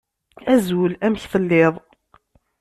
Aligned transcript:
Azul! 0.53 0.93
Amek 1.05 1.23
telliḍ? 1.31 1.73